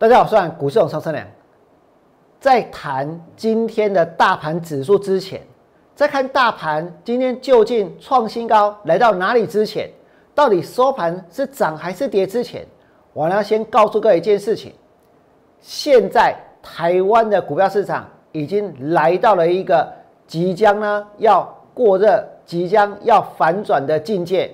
[0.00, 1.26] 大家好，我是股市永超生良。
[2.38, 5.42] 在谈今天的大盘指数之前，
[5.92, 9.90] 在看大盘今天究竟创新高来到哪里之前，
[10.36, 12.64] 到底收盘是涨还是跌之前，
[13.12, 14.72] 我要先告诉各位一件事情：
[15.58, 19.92] 现在台湾的股票市场已经来到了一个
[20.28, 21.42] 即将呢要
[21.74, 24.48] 过热、即将要反转的境界。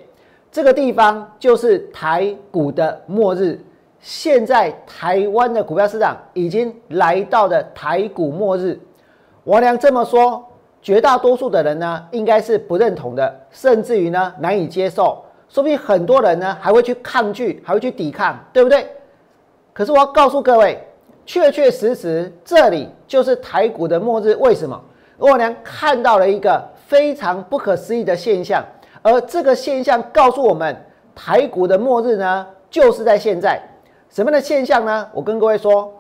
[0.51, 3.61] 这个地方就是台股的末日。
[4.05, 8.79] 现在台湾的股票市场已经来到了台股末日，
[9.45, 10.45] 王良这么说，
[10.83, 18.87] 绝大多数的人呢，应该是不认同的，甚至于呢难以接受，说不定很多人呢还会去抗拒，还会去抵抗，对不对？
[19.73, 20.79] 可是我要告诉各位，
[21.25, 24.34] 确确实实这里就是台股的末日。
[24.34, 24.79] 为什么？
[25.17, 28.62] 王良看到了一个非常不可思议的现象，
[29.01, 30.77] 而这个现象告诉我们，
[31.15, 33.59] 台股的末日呢，就是在现在。
[34.15, 35.09] 什么样的现象呢？
[35.12, 35.93] 我跟各位说，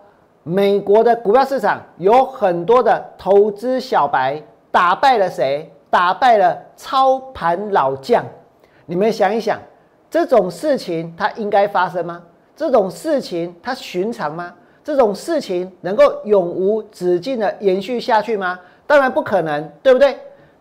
[0.44, 4.40] 美国的股票市场有很多的投资小白
[4.70, 5.68] 打败了谁？
[5.90, 8.24] 打败了操盘老将。
[8.86, 9.58] 你们想一想，
[10.08, 12.22] 这种事情它应该发生吗？
[12.54, 14.54] 这种事情它寻常吗？
[14.84, 18.60] 这种事情能够永无止境的延续下去吗？
[18.86, 20.16] 当然不可能，对不对？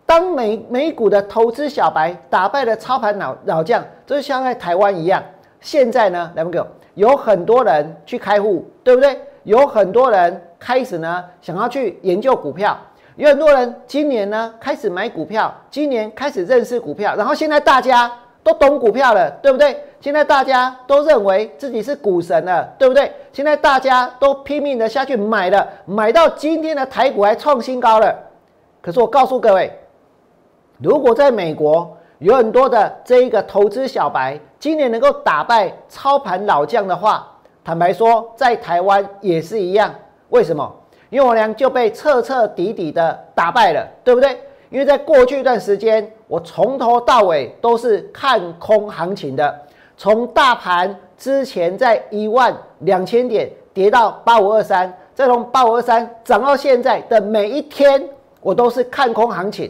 [0.08, 5.22] 当美美股的投资小白打败了操盘老老将，就像在台湾一样。
[5.62, 6.66] 现在呢，来不给我。
[6.96, 9.20] 有很多人去开户，对不对？
[9.44, 12.78] 有很多人开始呢，想要去研究股票。
[13.16, 17.16] 有很多人今年呢开始买股票，今年开始认识股票。
[17.16, 19.78] 然后现在大家都懂股票了，对不对？
[20.00, 23.12] 现在大家都认为自己是股神了，对不对？
[23.32, 28.18] 现在大家都拼命的下去买了，买到今天的台股还创新高了。
[28.82, 29.72] 可是我告诉各位，
[30.80, 37.30] 如果在美国，有很多的这一个投资小白，今年能够打败操盘老将的话，
[37.66, 39.94] 坦白说，在台湾也是一样。
[40.30, 40.74] 为什么？
[41.10, 44.40] 因为我娘就被彻彻底底的打败了，对不对？
[44.70, 49.60] 因为在过去一段时间，我从头到尾都是看空行情的。
[49.98, 58.02] 从大盘之前在一万两千点跌到八五二三，再从八五二三涨到现在的每一天，
[58.40, 59.70] 我都是看空行情。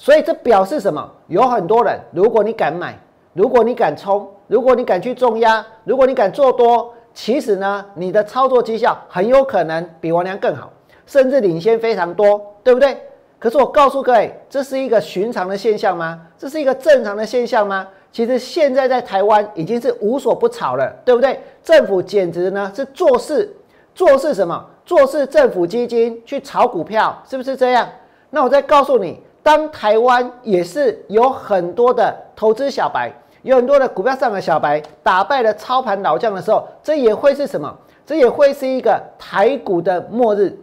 [0.00, 1.06] 所以这表示什么？
[1.26, 2.98] 有很多人，如果你敢买，
[3.34, 10.72] 如果你敢冲，如果你敢去重压，如果你敢做多，其实呢，你的操作绩效很有可能比王良更好，
[11.04, 12.96] 甚至领先非常多，对不对？
[13.38, 16.18] 可是我告诉各位，这是一个寻常的现象吗？
[16.38, 17.86] 这是一个正常的现象吗？
[18.10, 21.38] 其实现在在台湾已经是无所不炒了，对不对？
[21.62, 23.54] 政府简直呢是做事，
[23.94, 24.64] 做事什么？
[24.86, 27.86] 做事政府基金去炒股票，是不是这样？
[28.30, 29.22] 那我再告诉你。
[29.42, 33.10] 当台湾也是有很多的投资小白，
[33.42, 37.74] 有很多的股票上的小白打败了操盘老将的时候，这也会是什么？
[38.04, 40.56] 这也会是一个台股的末日。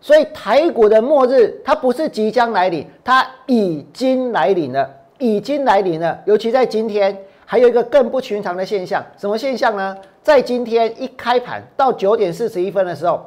[0.00, 4.88] 所以台股的末日，它不是即将来临，它已经来临了，
[5.18, 6.18] 已经来临了。
[6.24, 9.94] 尤其在今天，还有一个更不寻常的现象，什么现象呢？
[10.22, 13.20] 在今天一开盘到九点四十一分的时候，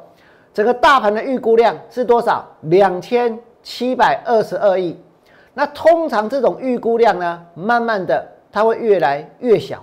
[0.52, 2.44] 整个大盘的预估量是多少？
[2.62, 3.38] 两千。
[3.64, 4.96] 七百二十二亿，
[5.54, 9.82] 那通常这种预估量呢，慢慢的它会越来越小，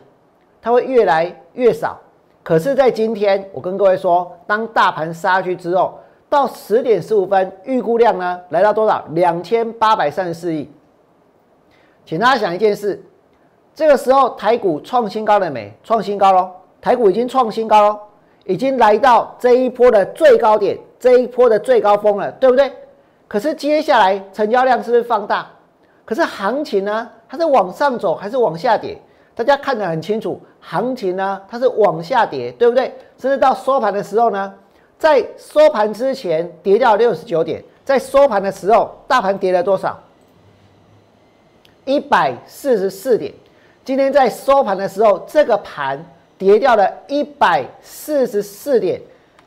[0.62, 2.00] 它会越来越少。
[2.44, 6.00] 可是，在今天，我跟各位说，当大盘杀下去之后，
[6.30, 9.04] 到十点十五分，预估量呢来到多少？
[9.12, 10.72] 两千八百三十四亿。
[12.06, 13.04] 请大家想一件事，
[13.76, 15.72] 这个时候台股创新高了没？
[15.84, 16.52] 创新高喽！
[16.82, 18.00] 台股已经创新高喽，
[18.46, 22.72] 已经来到这一波的最高点，这一波的最高峰了，对不对？
[23.32, 25.48] 可是接下来成交量是不是放大？
[26.04, 27.10] 可是行情呢？
[27.30, 29.00] 它是往上走还是往下跌？
[29.34, 32.94] 大家看得很清楚，行情呢它是往下跌，对不对？
[33.18, 34.54] 甚至到收盘的时候呢，
[35.00, 39.98] 在收盘之前跌掉六十九点，在收盘的时候大盘跌了多少？
[41.86, 43.34] 一百四十四点。
[43.86, 46.06] 今天在收盘的时候，这个盘
[46.38, 49.00] 跌掉了一百四十四点。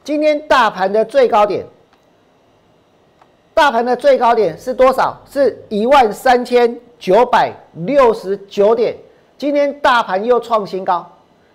[0.02, 1.66] 今天大盘的最高点。
[3.54, 5.16] 大盘的最高点是多少？
[5.30, 7.52] 是一万三千九百
[7.86, 8.96] 六十九点。
[9.38, 11.08] 今天大盘又创新高，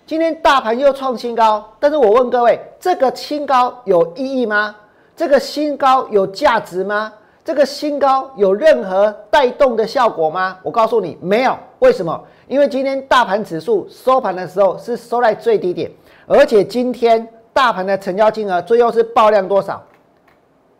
[0.06, 1.62] 今天大盘又创新高。
[1.78, 4.74] 但是我问各位，这个新高有意义吗？
[5.14, 7.12] 这个新高有价值吗？
[7.44, 10.56] 这个新高有任何带动的效果吗？
[10.62, 11.54] 我告诉你，没有。
[11.80, 12.18] 为什么？
[12.48, 15.90] 因为今天大盘指数收盘的时候是收在最低点，
[16.26, 19.82] 而且今天大盘的成交金额最后是爆量多少？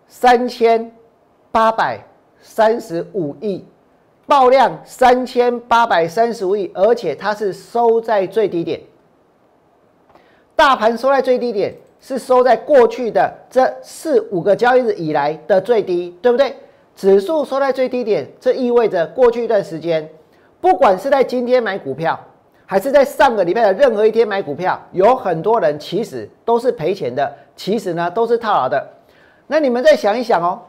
[0.08, 0.90] 三千。
[1.52, 1.98] 八百
[2.40, 3.64] 三十五亿，
[4.26, 8.80] 爆量三千八百三十五亿，而且它是收在最低点。
[10.54, 16.54] 大盘收在最低点，是收在过去的这四五个交易日以来的最低，对不对？
[16.94, 20.06] 指数收在最低点，这意味着过去一段时间，
[20.60, 22.18] 不管是在今天买股票，
[22.66, 28.86] 还是在上个礼拜的任何一天买股票，有很多人其实都是赔钱的，其实呢都是套牢的。
[29.46, 30.60] 那你们再想一想哦，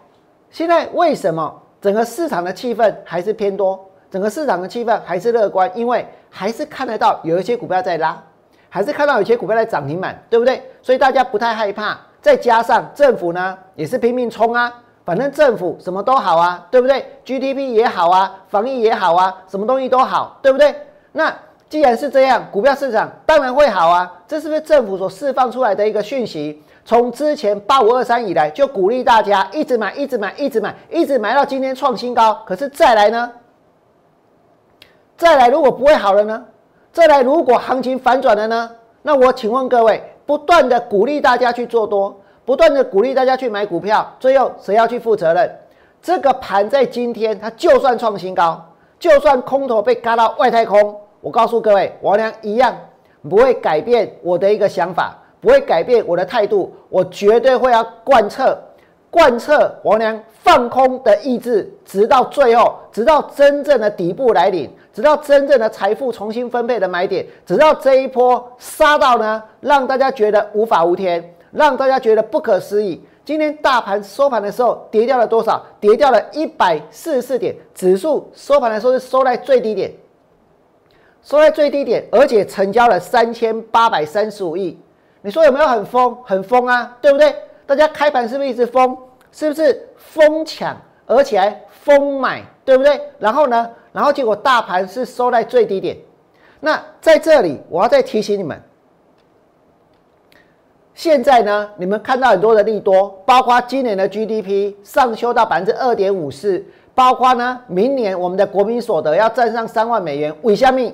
[0.51, 3.80] 现在为什么整个市场的气氛还是偏多？
[4.12, 8.21] 整个市场的气氛还是乐观，因为还是看得到有一些股票在拉，
[8.68, 10.62] 还是看到有些股票在涨停板，对不对？
[10.81, 11.98] 所以大家不太害怕。
[12.21, 14.71] 再加上政府呢也是拼命冲啊，
[15.06, 20.75] 反正政府什么都好啊，对不对？GDP 也好啊，防疫也好啊，什么东西都好，对不对？
[21.13, 21.33] 那
[21.69, 24.12] 既然是这样，股票市场当然会好啊。
[24.27, 26.62] 这是不是政府所释放出来的一个讯息？
[26.83, 32.42] 从之前八五二三以来，就鼓励大家一直买，一直买，一直买，一直买到今天创新高。
[32.45, 33.31] 可是再来呢？
[35.16, 36.44] 再来，如果不会好了呢？
[36.92, 38.69] 再来，如果行情反转了呢？
[39.04, 45.60] 那我请问各位，不断的鼓励大家去做多，不断的鼓励大家去买股票，最后谁要去负责任？
[46.01, 48.60] 这个盘在今天，它就算创新高，
[49.00, 52.75] 就算空头被嘎到外太空，我告诉各位，王良一样
[53.30, 58.58] 不会改变我的一个想法，不会改变我的态度，我绝对会要贯彻。
[59.10, 73.06] 贯彻王良放空的意志，直到最后，直到真正的底部来临，直到真正的财富重新分配的买点，直到这一波杀到呢，让大家觉得无法无天，让大家觉得不可思议。
[73.26, 75.62] 今天大盘收盘的时候跌掉了多少？
[75.82, 79.92] 跌掉了一百四十四点，指数收盘的时候是收在最低点，
[81.22, 84.80] 收在最低点，而且成交了三千八百三十五亿。
[85.22, 86.16] 你说有没有很疯？
[86.24, 87.36] 很疯啊，对不对？
[87.66, 88.98] 大家开盘是不是一直疯？
[89.32, 90.76] 是不是疯抢，
[91.06, 93.00] 而且还疯买，对不对？
[93.20, 93.70] 然后呢？
[93.94, 95.98] 然后结果大盘是收在最低点。
[96.60, 98.62] 那在这里，我要再提醒你们，
[100.94, 106.64] 现在呢，你们看到很多的利多，包括今年的 GDP 上修到百分之二点五四，
[106.96, 110.34] 包括呢，明年我们的国民所得要站上三万美元。
[110.42, 110.94] 为下面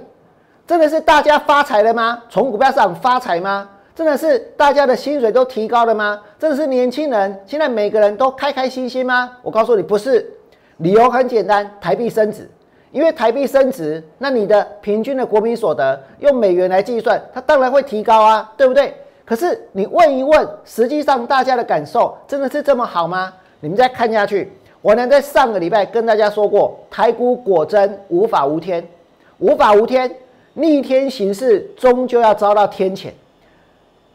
[0.66, 2.24] 真的是大家发财了吗？
[2.30, 3.70] 从股票上发财吗？
[3.98, 6.22] 真的是大家的薪水都提高了吗？
[6.38, 9.32] 真的是年轻人现在每个人都开开心心吗？
[9.42, 10.24] 我告诉你，不是。
[10.78, 12.48] 理由很简单，台币升值。
[12.92, 18.94] 因为台币升值，那你的平均的国民所得用美元来计算，它当然会提高啊，对不对？
[19.26, 23.34] 可是你问一问，实际上大家的感受真的是这么好吗？
[23.62, 24.54] 你们再看下去，
[24.84, 28.88] 我呢在上个礼拜跟大家说过，台股果真无法无天，
[29.40, 30.16] 无法无天，
[30.54, 33.08] 逆天行事终究要遭到天谴。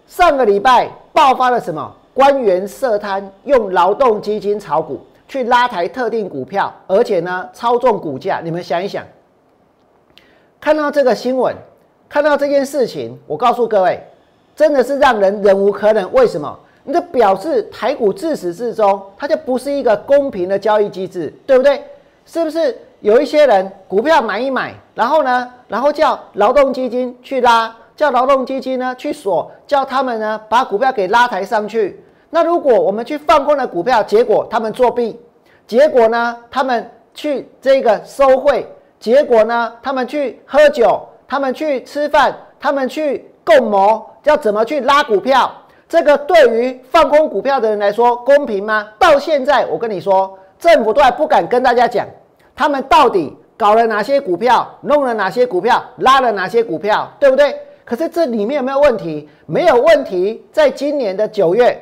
[0.07, 1.95] 上个礼拜爆发了什么？
[2.15, 8.41] 官员涉贪，用劳动基金炒股，去拉抬特定股票，而且呢操纵股价。
[8.45, 9.03] 你们想一想，
[10.61, 11.57] 看到这个新闻，
[12.11, 13.99] 看到这件事情，我告诉各位，
[14.55, 16.13] 真的是让人忍无可忍。
[16.13, 16.59] 为什么？
[16.85, 21.83] 你这表示台股自始至终，它就不是一个公平的交易机制，对不对？
[22.27, 27.75] 是不是有一些人股票买一买，然后呢，然后叫劳动基金去拉？
[27.95, 32.03] 叫劳动基金呢去锁，叫他们呢把股票给拉抬上去。
[32.31, 35.21] 那如果我们去放空了股票，结果他们作弊，
[35.67, 38.67] 结果呢他们去这个收贿，
[38.99, 45.51] 结果呢他们去喝酒，他们去吃饭，他们去共谋，要怎么去拉股票？
[45.89, 48.89] 这个对于放空股票的人来说公平吗？
[48.99, 52.07] 到现在我跟你说，政府都还不敢跟大家讲，
[52.57, 57.55] 他们到底搞了哪些股票，弄了哪些股票，拉了哪些股票，对不对？
[57.85, 59.29] 可是这里面有没有问题？
[59.47, 60.45] 没有问题。
[60.53, 61.77] 在今年的九月，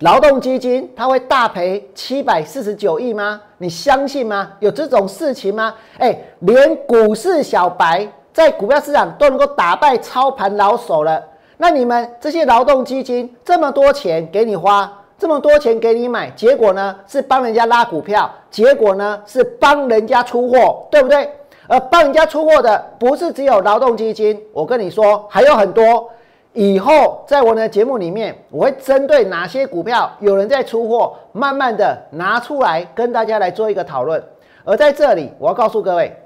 [0.00, 3.40] 劳动基金它会大赔七百四十九亿吗？
[3.58, 4.52] 你相信吗？
[4.60, 5.74] 有这种事情吗？
[5.98, 11.22] 哎，连股市小白在股票市场都能够打败操盘老手了。
[11.56, 21.30] 那你们这些劳动基金这么多钱给你花，这么多钱给你买，结果呢是帮人家拉股票，结果呢是帮人家出货，对不对？
[21.66, 26.10] 而帮人家出货的不是只有劳动基金，我跟你说还有很多。
[26.52, 34.22] 以后在我的节目里面，我会针对哪些股票有人在出货，慢慢的拿出来跟大家来做一个讨论。
[34.64, 36.16] 而在这里，我要告诉各位，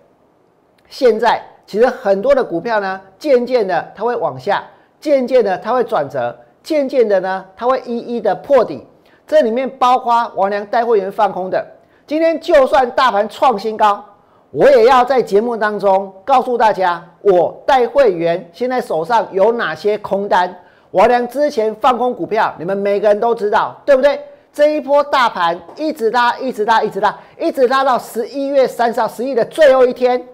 [0.91, 4.63] 现在其实很多的股票呢，渐渐的它会往下，
[5.01, 8.87] 渐渐的它会转折，渐渐的呢它会一一的破底。
[9.27, 11.67] 这里面包括王良带会员放空的，
[12.07, 14.05] 今天就算大盘创新高。
[14.51, 20.55] 我也要在节目当中告诉大家，我带会员现在手上有哪些空单。
[20.91, 24.19] 我俩之前放空股票，你们每个人都知道，对不对？
[24.51, 30.27] 这一波大盘一直拉，一直拉，一直拉，一直拉到十一月三十号，十一的最后一天，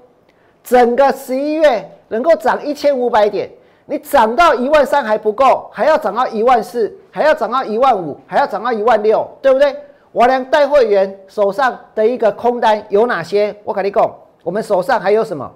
[0.62, 3.50] 整个十一月能够涨一千五百点。
[3.86, 9.74] 你涨到一万三还不够，还要涨到一万四，还要涨到一万五，还要涨到一万六，对不对？
[10.14, 13.52] 我俩带会员手上的一个空单有哪些？
[13.64, 14.08] 我跟你讲，
[14.44, 15.50] 我们手上还有什么？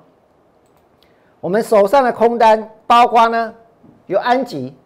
[1.41, 3.55] 我们手上的空单包括呢，
[4.07, 4.77] 有安吉，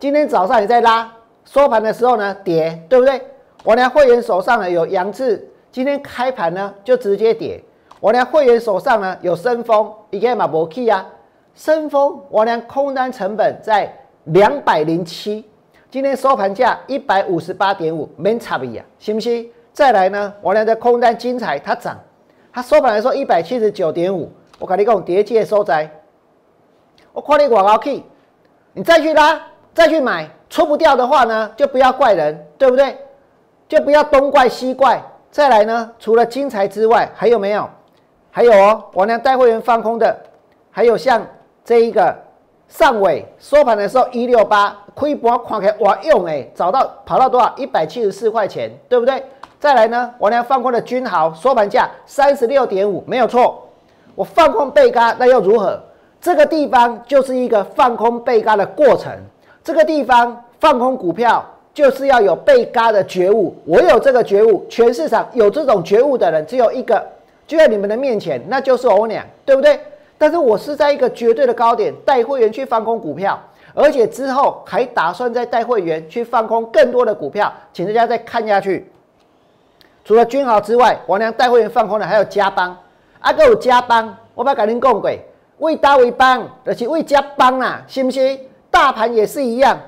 [0.00, 1.08] 今天早上也在拉，
[1.44, 3.22] 收盘的时候呢跌，对不对？
[3.62, 7.62] 我俩会员手上呢有杨志，今天开盘呢就直接跌。
[8.00, 11.06] 我俩会员手上呢有深丰，一个马博 key 啊。
[11.54, 13.92] 深丰，我俩空单成本在
[14.24, 15.48] 两百零七，
[15.90, 19.50] 今天收盘价一百五十八点五，没差别啊，行不行？
[19.72, 21.98] 再来呢，我俩的空单精彩，它涨，
[22.52, 24.30] 它收盘来说一百七十九点五，
[24.60, 25.90] 我跟你讲，叠界收窄，
[27.12, 28.04] 我夸你广告 key，
[28.72, 29.40] 你再去拉，
[29.74, 32.96] 再去买，出不掉的话呢，就不要怪人，对不对？
[33.66, 35.02] 就不要东怪西怪。
[35.32, 37.68] 再来呢，除了精彩之外，还有没有？
[38.30, 40.16] 还有哦，我俩带会员放空的，
[40.70, 41.26] 还有像。
[41.62, 42.16] 这一个
[42.70, 49.22] 上尾收盘的时候一六八，亏波看开哇用哎，找到跑到多少一百七十四块钱，对不对？
[49.58, 53.68] 再来呢，我俩放空的君豪收盘价三十六点五，没有错。
[54.14, 55.78] 我放空被嘎，那又如何？
[56.20, 59.12] 这个地方就是一个放空被嘎的过程。
[59.64, 63.54] 这个地方放空股票就是要有被嘎的觉悟。
[63.66, 67.04] 我有这个觉悟，全市场有这种觉悟的人只有一个，
[67.46, 69.78] 就在你们的面前，那就是我俩，对不对？
[70.20, 73.40] 但是我是在一个绝对的高点带会员去放空股票，
[73.72, 78.92] 而且之后还打算再带会员去放空更多的股票，请大家再看下去。
[80.04, 82.76] 除了君豪之外，王良带会员放空的还有加邦，
[83.20, 85.10] 阿哥有加邦，我把改您讲过，
[85.56, 88.38] 为大为邦，而且为加邦啊，信不信？
[88.70, 89.80] 大盘也是一样，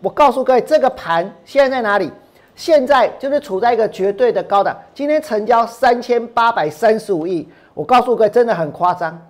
[0.00, 2.08] 我告诉各位，这个盘现在在哪里？
[2.54, 9.20] 现在就是处在一个绝对的高档，今天成交三千八百三十五亿，我告诉各位，真的很夸张。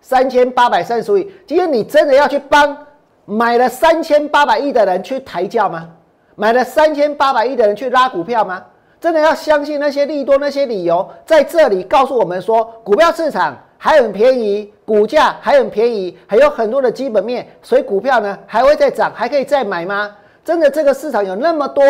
[0.00, 2.76] 三千八百三十亿，今天你真的要去帮
[3.24, 5.88] 买了三千八百亿的人去抬轿吗？
[6.34, 8.64] 买了三千八百亿的人去拉股票吗？
[9.00, 20.10] 真的要相信那些利多那些理由，在这里告诉我们说，股票市场还很便宜，股价还很便宜，还有很多的基本面，所以股票呢还会再涨，还可以再买吗？
[20.44, 21.84] 真的这个市场有那么多，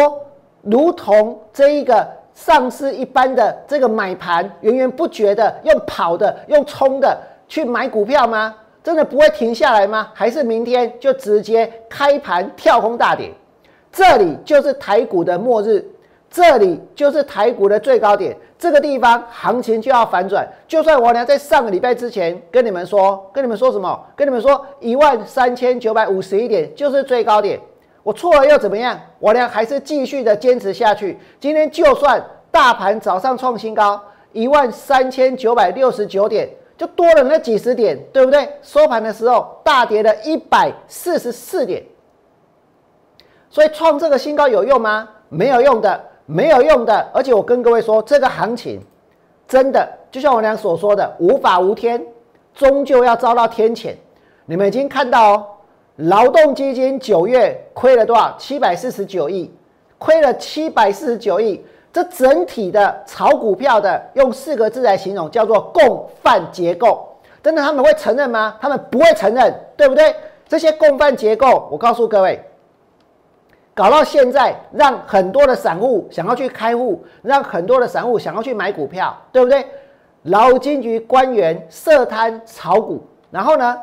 [0.62, 7.17] 如同这一个上市一般的这个买盘，源源不绝的用跑的，用冲的。
[7.49, 8.55] 去买股票吗？
[8.85, 10.09] 真的不会停下来吗？
[10.14, 13.31] 还是明天就直接开盘跳空大跌？
[13.93, 15.85] 这里就是台股的末日，
[16.31, 20.49] 这里就是台股的最高点，这个地方行情就要反转。
[20.67, 23.99] 就算我俩在上个礼拜之前跟你们说，跟你们说什么？
[24.14, 27.59] 跟你们说一万三千九百五十一点就是最高点，
[28.02, 28.99] 我错了又怎么样？
[29.19, 31.19] 我俩还是继续的坚持下去。
[31.40, 34.00] 今天就算大盘早上创新高
[34.33, 36.49] 一万三千九百六十九点。
[36.79, 38.49] 就多了那几十点，对不对？
[38.63, 41.83] 收盘的时候大跌了一百四十四点，
[43.51, 45.09] 所以创这个新高有用吗？
[45.29, 47.11] 没有用的，没有用的。
[47.13, 48.81] 而且我跟各位说，这个行情
[49.49, 52.01] 真的就像我俩所说的，无法无天，
[52.55, 53.95] 终究要遭到天谴。
[54.47, 55.47] 你们已经看到哦，
[55.97, 58.37] 劳动基金九月亏了多少？
[58.39, 59.53] 七百四十九亿，
[59.99, 61.65] 亏了七百四十九亿。
[61.99, 67.05] 这整体的炒股票的，用四个字来形容，叫做共犯结构。
[67.43, 68.55] 真的他们会承认吗？
[68.61, 70.14] 他们不会承认，对不对？
[70.47, 72.40] 这些共犯结构，我告诉各位，
[73.75, 79.67] 搞到现在，让很多的散户想要去开户，让很多的散户想要去买股票，对不对？
[80.23, 83.76] 劳金局官员设摊炒股，然后呢，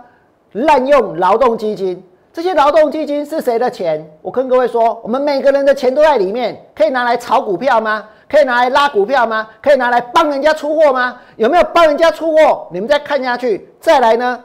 [0.53, 2.01] 滥用劳动基金。
[2.35, 4.05] 这些劳动基金是谁的钱？
[4.21, 8.03] 我跟各位说，我们每个人的钱都在里面，可以拿来炒股票吗？
[8.29, 9.47] 可以拿来拉股票吗？
[9.63, 11.17] 可以拿来帮人家出货吗？
[11.37, 12.67] 有没有帮人家出货？
[12.73, 14.37] 你们再看下去，再来呢？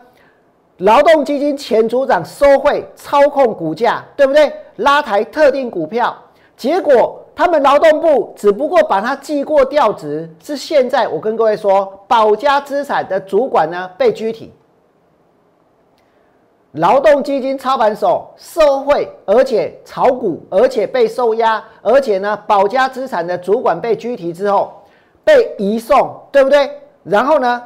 [0.76, 4.52] 劳动基金前组长收贿操控股价，对不对？
[4.76, 6.16] 拉抬特定股票，
[6.56, 14.54] 结果他们劳动部只不过把他记过调职，是现在我跟各位说，保家资产的主管呢被拘提。
[16.72, 24.72] 劳动基金操盘手受贿，而且炒股，而且被受压，而且呢，保家资产的主管被拘提之后，
[25.24, 26.70] 被移送，对不对？
[27.02, 27.60] 然后呢，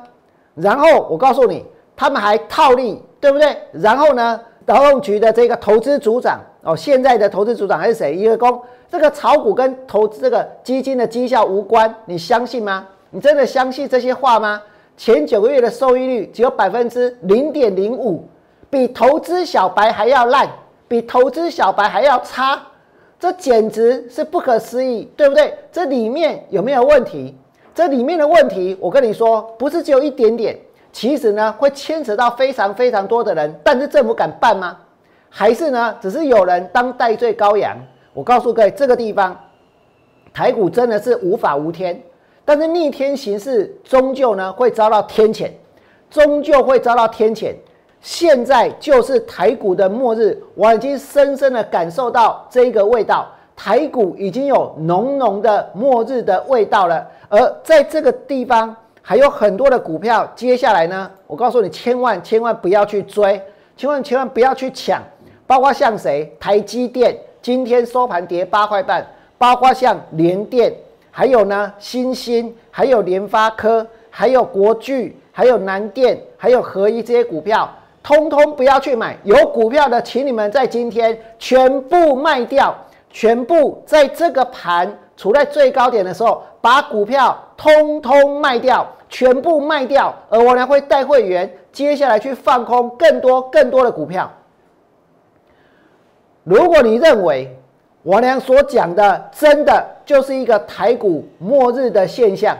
[0.54, 3.54] 然后我告诉你，他们还套利，对不对？
[3.72, 8.16] 然后呢，劳动局的这个投资组长哦，现在的投资组长还是谁？
[8.16, 8.58] 一个公，
[8.90, 12.86] 这个炒股跟投资这个基金的绩效无关，你相信吗？
[13.10, 14.62] 你真的相信这些话吗？
[14.96, 18.26] 前九个月的收益率只有百分之零点零五。
[18.74, 20.50] 比投资小白还要烂，
[20.88, 22.60] 比投资小白还要差，
[23.20, 25.56] 这简直是不可思议，对不对？
[25.70, 27.38] 这里面有没有问题？
[27.72, 30.58] 这里面的问题，我跟你说，不是只有一点点。
[30.90, 34.76] 其实呢会牵扯到非常非常多的人，但是政府敢办吗？
[35.30, 37.76] 还是呢只是有人当代罪羔羊？
[38.12, 39.38] 我告诉各位，这个地方
[40.32, 42.02] 台股真的是无法无天，
[42.44, 45.48] 但是逆天行事终究呢会遭到天谴，
[46.10, 47.54] 终究会遭到天谴。
[48.04, 57.06] 现在就是台股的末日，我已经深深的感受到这个味道，台股已经有浓浓的末日的味道了。
[57.30, 63.40] 而在这个地方还有很多的股票，接下来呢，我告诉你，千万千万不要去追，
[63.74, 65.02] 千万千万不要去抢，
[65.46, 69.06] 包括像谁，台积电今天收盘跌八块半，
[69.38, 70.70] 包括像联电，
[71.10, 77.66] 还有呢，新兴，还有联发科，还有国巨，还有南电，还有合一这些股票。
[78.04, 82.76] 通通不要去买，有股票的，请你们在今天全部卖掉，
[83.08, 94.30] 全部在这个盘处在最高点的时候，把股票通通卖掉，全部卖掉，而我呢会带会员接下来去放空更多更多的股票。
[96.42, 97.56] 如果你认为
[98.02, 102.54] 我娘所讲的真的就是一个台股末日的现象，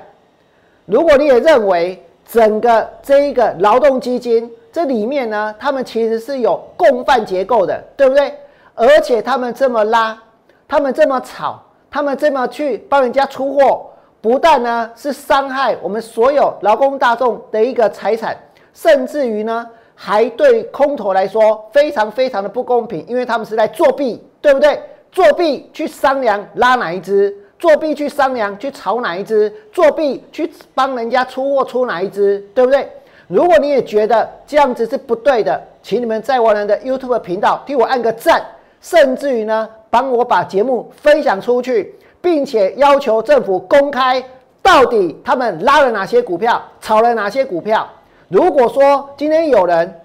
[0.87, 8.35] 如果你也认为整个这一个劳动基金，这里面呢，他们其实是有共犯结构的，对不对？
[8.75, 10.21] 而且他们这么拉，
[10.67, 13.87] 他们这么炒，他们这么去帮人家出货，
[14.21, 18.37] 不但呢是伤害我们所有劳工大众的一个财产，
[18.73, 19.65] 甚至于呢，
[19.95, 24.83] 还对空头来说非常非常的不公平，因为他们是在作弊，对不对？
[25.13, 32.91] 作弊去商量拉哪一只，作弊去商量去炒哪一只，作弊去帮人家出货出哪一只，对不对？
[33.27, 38.43] 如果你也觉得这样子是不对的，请你们在我们的 YouTube 频道替我按个赞，
[38.81, 44.23] 甚至于呢，帮我把节目分享出去，并且要求政府公开
[44.63, 47.89] 到底他们拉了哪些股票，炒了哪些股票。
[48.29, 50.01] 如果说今天有人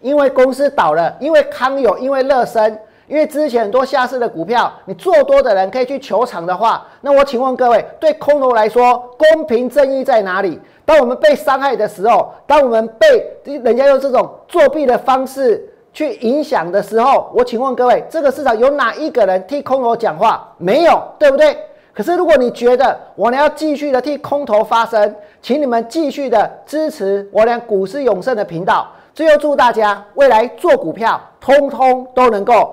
[0.00, 10.60] 因为公司倒了，因为康友，因为乐生，因为之前很多下市的股票，你做多的人可以去求场的话，那我请问各位，对空头来说，公平正义在哪里？
[10.84, 20.46] 当我们被伤害的时候，当我们被人家用这种作弊的方式去影响的时候，我请问各位，这个市场有哪一个人替空头讲话？
[20.58, 21.56] 没有，对不对？
[21.94, 28.86] 可是如果你觉得我俩要继续的替空头发声，请你们继续的支持我俩股市永盛的频道。
[29.12, 32.72] 最后祝大家未来做股票，通通都能够